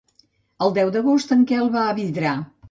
El 0.67 0.73
deu 0.77 0.89
d'agost 0.95 1.35
en 1.37 1.45
Quel 1.53 1.71
va 1.77 1.85
a 1.85 1.93
Vidrà. 2.01 2.35